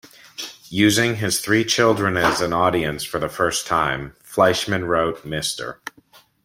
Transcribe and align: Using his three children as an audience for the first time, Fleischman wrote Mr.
Using 0.71 1.17
his 1.17 1.39
three 1.41 1.63
children 1.63 2.17
as 2.17 2.41
an 2.41 2.53
audience 2.53 3.03
for 3.03 3.19
the 3.19 3.29
first 3.29 3.67
time, 3.67 4.15
Fleischman 4.23 4.87
wrote 4.87 5.23
Mr. 5.23 5.75